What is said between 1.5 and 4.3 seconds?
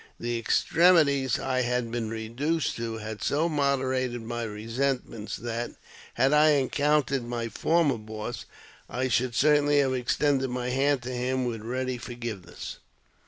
had been reduced to had so moderated